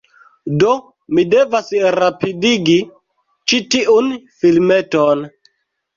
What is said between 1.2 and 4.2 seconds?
devas rapidigi ĉi tiun